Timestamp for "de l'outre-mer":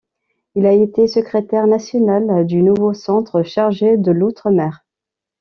3.97-4.83